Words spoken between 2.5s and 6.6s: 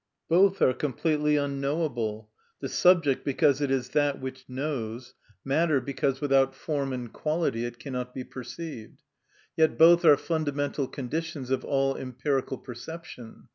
the subject because it is that which knows, matter because without